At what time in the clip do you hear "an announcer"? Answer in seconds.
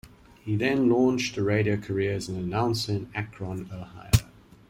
2.27-2.91